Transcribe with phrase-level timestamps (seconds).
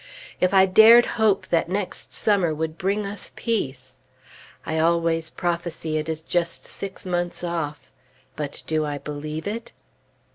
[0.39, 3.97] If I dared hope that next summer would bring us Peace!
[4.65, 7.91] I always prophesy it just six months off;
[8.35, 9.73] but do I believe it?